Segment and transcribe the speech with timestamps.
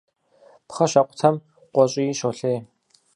[0.67, 1.35] Пхъэ щакъутэм
[1.73, 2.59] къуэщӀий щолъей.